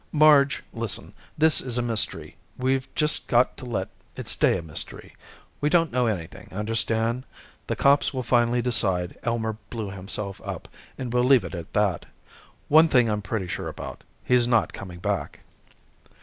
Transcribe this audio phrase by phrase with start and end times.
[0.11, 1.13] Marge, listen!
[1.37, 2.35] This is a mystery.
[2.57, 5.15] We've just got to let it stay a mystery.
[5.61, 7.23] We don't know anything, understand?
[7.67, 10.67] The cops will finally decide Elmer blew himself up,
[10.97, 12.07] and we'll leave it at that.
[12.67, 15.41] One thing I'm pretty sure about he's not coming back."